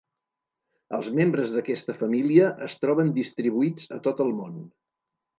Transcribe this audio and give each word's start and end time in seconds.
Els 0.99 1.09
membres 1.17 1.51
d'aquesta 1.57 1.95
família 1.99 2.47
es 2.67 2.75
troben 2.85 3.11
distribuïts 3.19 3.85
a 3.99 3.99
tot 4.09 4.23
el 4.25 4.33
món. 4.39 4.57